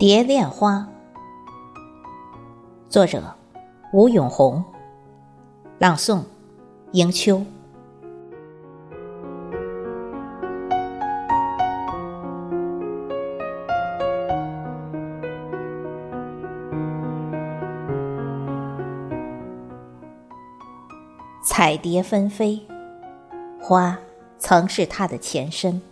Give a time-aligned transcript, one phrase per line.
[0.00, 0.88] 蝶恋花，
[2.88, 3.34] 作者
[3.92, 4.64] 吴永红，
[5.78, 6.22] 朗诵
[6.92, 7.44] 迎秋。
[21.44, 22.66] 彩蝶纷飞，
[23.60, 23.98] 花
[24.38, 25.82] 曾是它的前身。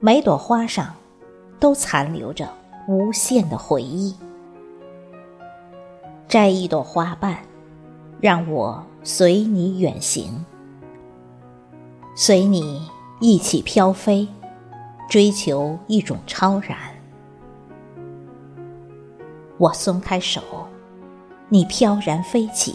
[0.00, 0.96] 每朵花上
[1.62, 2.48] 都残留着
[2.88, 4.16] 无限的回忆。
[6.26, 7.38] 摘一朵花瓣，
[8.20, 10.44] 让我随你远行，
[12.16, 14.26] 随你一起飘飞，
[15.08, 16.76] 追求一种超然。
[19.56, 20.42] 我松开手，
[21.48, 22.74] 你飘然飞起。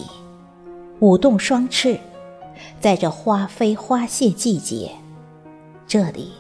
[1.02, 2.00] 舞动双翅，
[2.80, 4.92] 在这花飞花谢季节，
[5.86, 6.32] 这里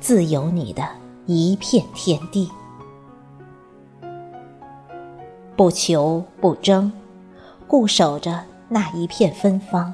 [0.00, 0.88] 自有你的
[1.26, 2.50] 一片天地。
[5.56, 6.92] 不求不争，
[7.66, 9.92] 固守着那一片芬芳。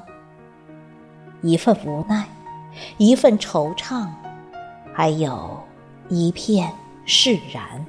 [1.41, 2.27] 一份无奈，
[2.97, 4.07] 一份惆怅，
[4.93, 5.59] 还有
[6.07, 6.71] 一片
[7.05, 7.85] 释然。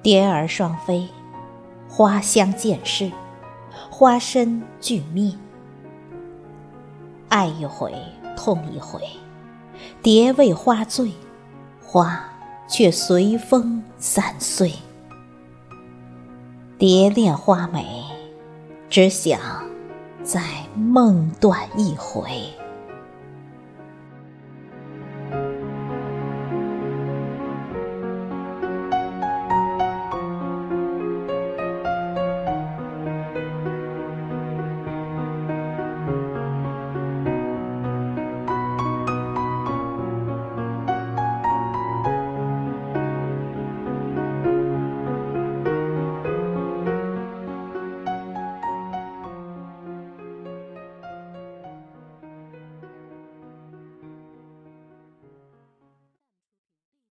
[0.00, 1.08] 蝶儿双飞，
[1.88, 3.10] 花香渐逝。
[3.90, 5.32] 花身俱灭，
[7.28, 7.94] 爱一回，
[8.36, 9.00] 痛一回，
[10.02, 11.12] 蝶为花醉，
[11.84, 12.22] 花
[12.68, 14.72] 却随风散碎。
[16.78, 17.86] 蝶恋花美，
[18.90, 19.38] 只想
[20.24, 20.42] 再
[20.74, 22.24] 梦断一回。